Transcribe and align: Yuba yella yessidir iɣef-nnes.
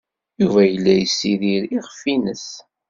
Yuba 0.41 0.61
yella 0.65 0.93
yessidir 0.95 1.63
iɣef-nnes. 1.77 2.47